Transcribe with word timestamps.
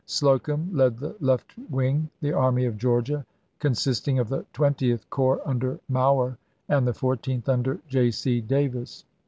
Slocum 0.07 0.67
led 0.73 0.97
the 0.97 1.15
left 1.19 1.53
wing,— 1.69 2.09
the 2.21 2.33
Army 2.33 2.65
of 2.65 2.75
Georgia,— 2.79 3.23
consist 3.59 4.07
ing 4.07 4.17
of 4.17 4.29
the 4.29 4.43
Twentieth 4.51 5.07
Corps 5.11 5.41
under 5.45 5.79
Mower, 5.87 6.39
and 6.67 6.87
the 6.87 6.93
Fourteenth 6.95 7.47
under 7.47 7.79
J. 7.87 8.09
C. 8.09 8.41
Davis. 8.41 9.05